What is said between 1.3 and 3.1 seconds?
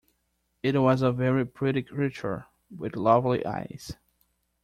pretty creature, with